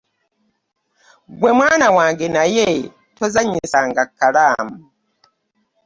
[1.31, 2.69] Ggwe mwana wange naye
[3.17, 4.77] tozannyisa kkalaamu.